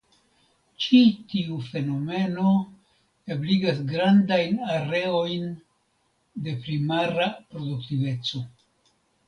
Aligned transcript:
Ĉi 0.85 1.01
tiu 1.33 1.57
fenomeno 1.65 2.53
ebligas 3.35 3.83
grandajn 3.93 4.59
areojn 4.79 5.47
de 6.49 6.59
primara 6.67 7.31
produktiveco. 7.55 8.47